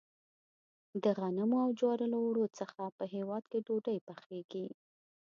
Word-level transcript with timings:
د 1.03 1.05
غنمو 1.17 1.57
او 1.65 1.69
جوارو 1.79 2.05
له 2.13 2.17
اوړو 2.23 2.45
څخه 2.59 2.81
په 2.97 3.03
هیواد 3.15 3.43
کې 3.51 3.59
ډوډۍ 3.65 3.97
پخیږي. 4.07 4.67